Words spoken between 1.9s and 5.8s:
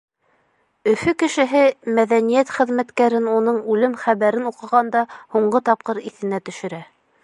мәҙәниәт хеҙмәткәрен уның үлем хәбәрен уҡығанда һуңғы